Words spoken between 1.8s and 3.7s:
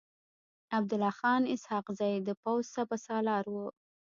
زی د پوځ سپه سالار و.